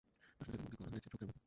[0.41, 1.39] আসলে টেলিফোনটি করা হয়েছে ঝোঁকের মাথায়।